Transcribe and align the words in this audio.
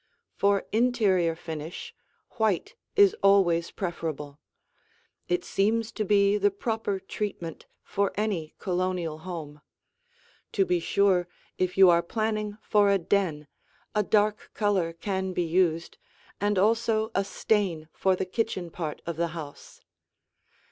For 0.33 0.65
interior 0.71 1.35
finish, 1.35 1.93
white 2.39 2.73
is 2.95 3.15
always 3.21 3.69
preferable. 3.69 4.39
It 5.27 5.45
seems 5.45 5.91
to 5.91 6.03
be 6.03 6.39
the 6.39 6.49
proper 6.49 6.99
treatment 6.99 7.67
for 7.83 8.11
any 8.17 8.55
Colonial 8.57 9.19
home. 9.19 9.61
To 10.53 10.65
be 10.65 10.79
sure, 10.79 11.27
if 11.59 11.77
you 11.77 11.91
are 11.91 12.01
planning 12.01 12.57
for 12.63 12.89
a 12.89 12.97
den, 12.97 13.45
a 13.93 14.01
dark 14.01 14.49
color 14.55 14.91
can 14.91 15.33
be 15.33 15.43
used 15.45 15.99
and 16.39 16.57
also 16.57 17.11
a 17.13 17.23
stain 17.23 17.87
for 17.93 18.15
the 18.15 18.25
kitchen 18.25 18.71
part 18.71 19.03
of 19.05 19.17
the 19.17 19.27
house. 19.37 19.81